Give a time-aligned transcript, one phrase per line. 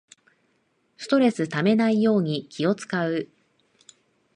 [0.97, 3.29] ストレスためないように気をつかう